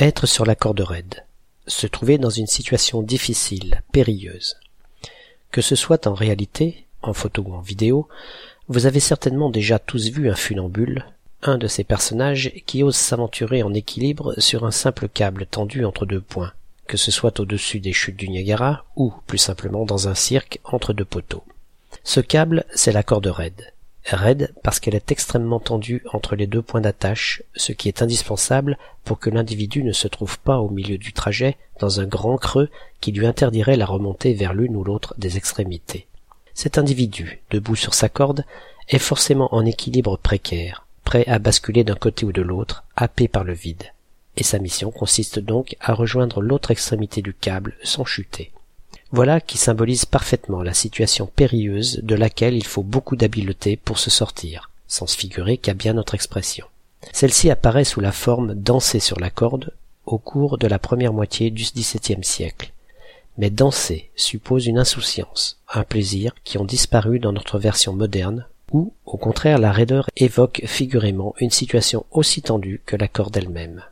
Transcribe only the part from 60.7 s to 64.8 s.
première moitié du XVIIe siècle. Mais danser suppose une